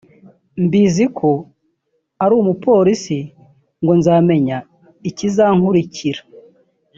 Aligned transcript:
mbizi 0.63 1.05
ko 1.17 1.29
ari 2.23 2.33
umupolisi 2.41 3.17
ngo 3.81 3.93
nzamenya 3.99 4.57
ikizankurikira 5.09 6.21